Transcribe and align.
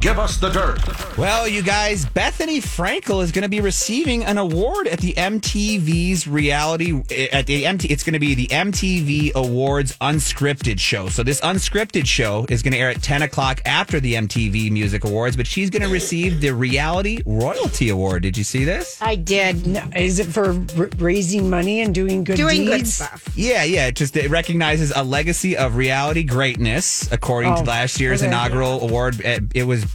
Give 0.00 0.18
us 0.18 0.38
the 0.38 0.48
dirt. 0.48 0.80
Well, 1.18 1.46
you 1.46 1.62
guys, 1.62 2.06
Bethany 2.06 2.58
Frankel 2.62 3.22
is 3.22 3.32
going 3.32 3.42
to 3.42 3.50
be 3.50 3.60
receiving 3.60 4.24
an 4.24 4.38
award 4.38 4.88
at 4.88 4.98
the 5.00 5.12
MTV's 5.12 6.26
reality 6.26 7.02
eh, 7.10 7.26
at 7.30 7.44
the 7.46 7.66
MT. 7.66 7.88
It's 7.88 8.02
going 8.02 8.14
to 8.14 8.18
be 8.18 8.34
the 8.34 8.46
MTV 8.46 9.34
Awards 9.34 9.98
Unscripted 9.98 10.80
show. 10.80 11.10
So 11.10 11.22
this 11.22 11.38
unscripted 11.42 12.06
show 12.06 12.46
is 12.48 12.62
going 12.62 12.72
to 12.72 12.78
air 12.78 12.88
at 12.88 13.02
10 13.02 13.20
o'clock 13.20 13.60
after 13.66 14.00
the 14.00 14.14
MTV 14.14 14.70
Music 14.70 15.04
Awards, 15.04 15.36
but 15.36 15.46
she's 15.46 15.68
going 15.68 15.82
to 15.82 15.88
receive 15.90 16.40
the 16.40 16.54
Reality 16.54 17.20
Royalty 17.26 17.90
Award. 17.90 18.22
Did 18.22 18.38
you 18.38 18.44
see 18.44 18.64
this? 18.64 18.96
I 19.02 19.16
did. 19.16 19.66
No, 19.66 19.82
is 19.94 20.18
it 20.18 20.28
for 20.28 20.54
r- 20.78 20.88
raising 20.96 21.50
money 21.50 21.82
and 21.82 21.94
doing 21.94 22.24
good 22.24 22.36
Doing 22.36 22.64
good 22.64 22.86
stuff. 22.86 23.28
Yeah, 23.36 23.64
yeah. 23.64 23.88
It 23.88 23.96
just 23.96 24.16
it 24.16 24.30
recognizes 24.30 24.92
a 24.96 25.04
legacy 25.04 25.58
of 25.58 25.76
reality 25.76 26.22
greatness, 26.24 27.12
according 27.12 27.54
to 27.56 27.60
Oh, 27.60 27.64
last 27.64 28.00
year's 28.00 28.22
okay. 28.22 28.28
inaugural 28.28 28.82
award. 28.82 29.20
It, 29.20 29.42
it 29.54 29.64
was 29.64 29.89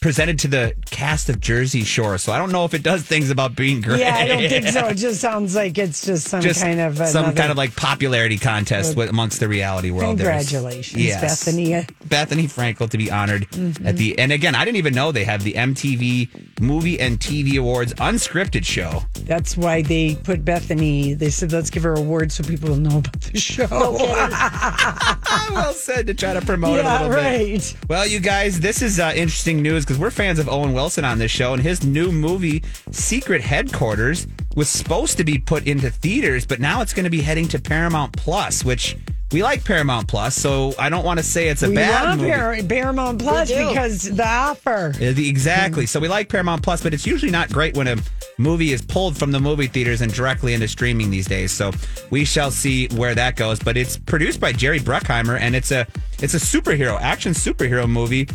presented 0.00 0.38
to 0.38 0.48
the 0.48 0.74
cast 0.90 1.28
of 1.28 1.40
Jersey 1.40 1.84
Shore, 1.84 2.16
so 2.16 2.32
I 2.32 2.38
don't 2.38 2.50
know 2.50 2.64
if 2.64 2.72
it 2.72 2.82
does 2.82 3.02
things 3.02 3.28
about 3.30 3.54
being 3.54 3.82
great. 3.82 4.00
Yeah, 4.00 4.14
I 4.14 4.26
don't 4.26 4.48
think 4.48 4.66
so. 4.68 4.86
It 4.86 4.94
just 4.96 5.20
sounds 5.20 5.54
like 5.54 5.76
it's 5.76 6.06
just 6.06 6.26
some 6.28 6.40
just 6.40 6.62
kind 6.62 6.80
of 6.80 6.96
some 6.96 7.24
another- 7.24 7.36
kind 7.36 7.50
of 7.50 7.58
like 7.58 7.76
popularity 7.76 8.38
contest 8.38 8.96
with, 8.96 9.10
amongst 9.10 9.40
the 9.40 9.48
reality 9.48 9.90
world. 9.90 10.16
Congratulations, 10.16 11.04
yes. 11.04 11.44
Bethany. 11.44 11.86
Bethany 12.06 12.44
Frankel 12.46 12.88
to 12.88 12.96
be 12.98 13.10
honored 13.10 13.48
Mm-hmm. 13.50 13.86
at 13.86 13.96
the 13.96 14.18
and 14.18 14.32
again 14.32 14.54
I 14.54 14.64
didn't 14.64 14.78
even 14.78 14.94
know 14.94 15.12
they 15.12 15.24
have 15.24 15.42
the 15.44 15.52
MTV 15.54 16.49
Movie 16.60 17.00
and 17.00 17.18
TV 17.18 17.58
Awards 17.58 17.94
unscripted 17.94 18.64
show. 18.64 19.02
That's 19.24 19.56
why 19.56 19.82
they 19.82 20.16
put 20.16 20.44
Bethany. 20.44 21.14
They 21.14 21.30
said 21.30 21.52
let's 21.52 21.70
give 21.70 21.82
her 21.84 21.94
a 21.94 22.00
award 22.00 22.32
so 22.32 22.42
people 22.42 22.70
will 22.70 22.76
know 22.76 22.98
about 22.98 23.20
the 23.20 23.38
show. 23.38 23.66
well 25.54 25.72
said 25.72 26.06
to 26.08 26.14
try 26.14 26.34
to 26.34 26.40
promote 26.40 26.78
it 26.78 26.80
a 26.80 26.84
yeah, 26.84 27.02
little 27.02 27.16
bit. 27.16 27.76
Well, 27.88 28.06
you 28.06 28.20
guys, 28.20 28.60
this 28.60 28.82
is 28.82 28.98
uh, 28.98 29.12
interesting 29.14 29.62
news 29.62 29.84
because 29.84 29.98
we're 29.98 30.10
fans 30.10 30.38
of 30.38 30.48
Owen 30.48 30.72
Wilson 30.72 31.04
on 31.04 31.18
this 31.18 31.30
show, 31.30 31.52
and 31.52 31.62
his 31.62 31.84
new 31.84 32.10
movie, 32.10 32.64
Secret 32.90 33.40
Headquarters, 33.40 34.26
was 34.56 34.68
supposed 34.68 35.16
to 35.18 35.24
be 35.24 35.38
put 35.38 35.66
into 35.66 35.90
theaters, 35.90 36.46
but 36.46 36.60
now 36.60 36.80
it's 36.80 36.92
going 36.92 37.04
to 37.04 37.10
be 37.10 37.22
heading 37.22 37.46
to 37.48 37.58
Paramount 37.60 38.12
Plus, 38.16 38.64
which 38.64 38.96
we 39.32 39.42
like 39.42 39.64
Paramount 39.64 40.08
Plus, 40.08 40.34
so 40.34 40.74
I 40.78 40.88
don't 40.88 41.04
want 41.04 41.18
to 41.18 41.24
say 41.24 41.48
it's 41.48 41.62
a 41.62 41.68
We 41.68 41.76
bad 41.76 42.04
love 42.04 42.18
movie. 42.18 42.30
Par- 42.32 42.56
Paramount 42.68 43.18
Plus 43.20 43.48
do. 43.48 43.68
because 43.68 44.02
the 44.10 44.26
offer. 44.26 44.92
The- 44.98 45.28
Exactly. 45.28 45.86
So 45.86 46.00
we 46.00 46.08
like 46.08 46.28
Paramount 46.28 46.62
Plus, 46.62 46.82
but 46.82 46.92
it's 46.94 47.06
usually 47.06 47.30
not 47.30 47.50
great 47.52 47.76
when 47.76 47.86
a 47.88 47.96
movie 48.38 48.72
is 48.72 48.80
pulled 48.82 49.16
from 49.16 49.30
the 49.32 49.38
movie 49.40 49.66
theaters 49.66 50.00
and 50.00 50.12
directly 50.12 50.54
into 50.54 50.66
streaming 50.66 51.10
these 51.10 51.26
days. 51.26 51.52
So 51.52 51.72
we 52.10 52.24
shall 52.24 52.50
see 52.50 52.88
where 52.88 53.14
that 53.14 53.36
goes. 53.36 53.60
But 53.60 53.76
it's 53.76 53.96
produced 53.96 54.40
by 54.40 54.52
Jerry 54.52 54.80
Bruckheimer, 54.80 55.38
and 55.38 55.54
it's 55.54 55.70
a 55.70 55.86
it's 56.20 56.34
a 56.34 56.38
superhero 56.38 57.00
action 57.00 57.32
superhero 57.32 57.88
movie 57.88 58.28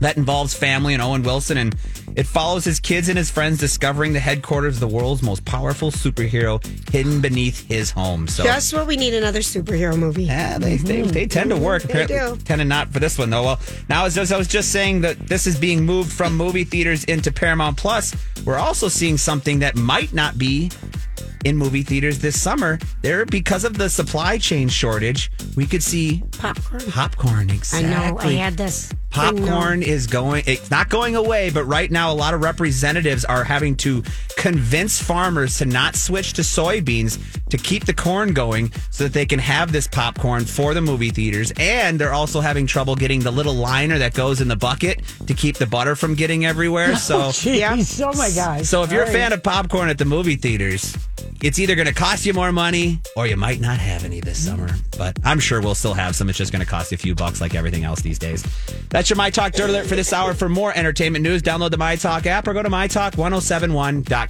that 0.00 0.16
involves 0.16 0.54
family 0.54 0.94
and 0.94 1.02
Owen 1.02 1.22
Wilson, 1.22 1.56
and 1.58 1.74
it 2.18 2.26
follows 2.26 2.64
his 2.64 2.80
kids 2.80 3.08
and 3.08 3.16
his 3.16 3.30
friends 3.30 3.58
discovering 3.58 4.12
the 4.12 4.18
headquarters 4.18 4.74
of 4.74 4.80
the 4.80 4.88
world's 4.88 5.22
most 5.22 5.44
powerful 5.44 5.92
superhero 5.92 6.60
hidden 6.90 7.20
beneath 7.20 7.64
his 7.68 7.92
home. 7.92 8.26
So 8.26 8.42
Just 8.42 8.74
what 8.74 8.88
we 8.88 8.96
need 8.96 9.14
another 9.14 9.38
superhero 9.38 9.96
movie. 9.96 10.24
yeah, 10.24 10.58
they, 10.58 10.78
they, 10.78 11.02
mm-hmm. 11.02 11.12
they 11.12 11.26
tend 11.28 11.50
to 11.50 11.54
mm-hmm. 11.54 11.64
work. 11.64 11.84
They 11.84 12.02
Apparently, 12.02 12.38
do. 12.38 12.44
tend 12.44 12.58
to 12.58 12.64
not 12.64 12.88
for 12.92 12.98
this 12.98 13.18
one 13.18 13.30
though. 13.30 13.44
Well, 13.44 13.60
now 13.88 14.04
as, 14.04 14.18
as 14.18 14.32
I 14.32 14.36
was 14.36 14.48
just 14.48 14.72
saying 14.72 15.02
that 15.02 15.16
this 15.28 15.46
is 15.46 15.56
being 15.56 15.86
moved 15.86 16.12
from 16.12 16.36
movie 16.36 16.64
theaters 16.64 17.04
into 17.04 17.30
Paramount 17.30 17.76
Plus, 17.76 18.16
we're 18.44 18.58
also 18.58 18.88
seeing 18.88 19.16
something 19.16 19.60
that 19.60 19.76
might 19.76 20.12
not 20.12 20.36
be 20.38 20.72
in 21.44 21.56
movie 21.56 21.84
theaters 21.84 22.18
this 22.18 22.40
summer. 22.40 22.80
There, 23.00 23.26
because 23.26 23.64
of 23.64 23.78
the 23.78 23.88
supply 23.88 24.38
chain 24.38 24.68
shortage, 24.68 25.30
we 25.56 25.66
could 25.66 25.84
see 25.84 26.24
Popcorn. 26.32 26.82
popcorn. 26.90 27.50
exactly. 27.50 27.94
I 27.94 28.10
know. 28.10 28.18
I 28.18 28.32
had 28.32 28.56
this. 28.56 28.92
Popcorn 29.10 29.82
is 29.82 30.06
going, 30.06 30.44
it's 30.46 30.70
not 30.70 30.88
going 30.90 31.16
away, 31.16 31.50
but 31.50 31.64
right 31.64 31.90
now, 31.90 32.12
a 32.12 32.14
lot 32.14 32.34
of 32.34 32.42
representatives 32.42 33.24
are 33.24 33.42
having 33.42 33.74
to 33.76 34.02
convince 34.36 35.02
farmers 35.02 35.58
to 35.58 35.64
not 35.64 35.96
switch 35.96 36.34
to 36.34 36.42
soybeans 36.42 37.18
to 37.48 37.56
keep 37.56 37.86
the 37.86 37.94
corn 37.94 38.32
going 38.34 38.70
so 38.90 39.04
that 39.04 39.12
they 39.14 39.24
can 39.26 39.38
have 39.38 39.72
this 39.72 39.86
popcorn 39.88 40.44
for 40.44 40.74
the 40.74 40.80
movie 40.80 41.10
theaters. 41.10 41.52
And 41.58 41.98
they're 41.98 42.12
also 42.12 42.40
having 42.40 42.66
trouble 42.66 42.94
getting 42.96 43.20
the 43.20 43.30
little 43.30 43.54
liner 43.54 43.98
that 43.98 44.12
goes 44.14 44.40
in 44.40 44.48
the 44.48 44.56
bucket 44.56 45.02
to 45.26 45.34
keep 45.34 45.56
the 45.56 45.66
butter 45.66 45.96
from 45.96 46.14
getting 46.14 46.44
everywhere. 46.44 46.88
Oh, 47.10 47.30
so, 47.30 47.50
Jeez, 47.50 48.02
oh 48.02 48.16
my 48.18 48.30
gosh. 48.34 48.66
so 48.66 48.82
if 48.82 48.92
you're 48.92 49.04
a 49.04 49.06
fan 49.06 49.32
of 49.32 49.42
popcorn 49.42 49.88
at 49.88 49.98
the 49.98 50.04
movie 50.04 50.36
theaters, 50.36 50.96
it's 51.42 51.58
either 51.58 51.74
going 51.74 51.86
to 51.86 51.94
cost 51.94 52.26
you 52.26 52.34
more 52.34 52.50
money 52.50 53.00
or 53.16 53.26
you 53.26 53.36
might 53.36 53.60
not 53.60 53.78
have 53.78 54.04
any 54.04 54.20
this 54.20 54.44
summer. 54.44 54.68
But 54.96 55.16
I'm 55.24 55.38
sure 55.38 55.60
we'll 55.60 55.76
still 55.76 55.94
have 55.94 56.16
some. 56.16 56.28
It's 56.28 56.36
just 56.36 56.50
going 56.52 56.64
to 56.64 56.68
cost 56.70 56.90
you 56.90 56.96
a 56.96 56.98
few 56.98 57.14
bucks 57.14 57.40
like 57.40 57.54
everything 57.54 57.84
else 57.84 58.00
these 58.00 58.18
days. 58.18 58.44
That's 58.98 59.10
your 59.10 59.16
My 59.16 59.30
Talk 59.30 59.52
Dirt 59.52 59.70
Alert 59.70 59.86
for 59.86 59.94
this 59.94 60.12
hour. 60.12 60.34
For 60.34 60.48
more 60.48 60.76
entertainment 60.76 61.22
news, 61.22 61.40
download 61.40 61.70
the 61.70 61.76
My 61.76 61.94
Talk 61.94 62.26
app 62.26 62.48
or 62.48 62.52
go 62.52 62.64
to 62.64 62.68
mytalk1071.com. 62.68 64.28